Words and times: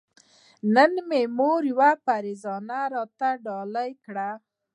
نن 0.73 0.91
مې 1.07 1.21
مور 1.37 1.61
يوه 1.71 1.91
پيرزوينه 2.05 2.79
راته 2.93 3.29
ډالۍ 3.45 3.91
کړه 4.05 4.29